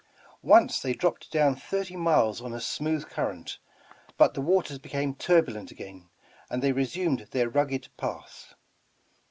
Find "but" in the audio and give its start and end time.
4.17-4.33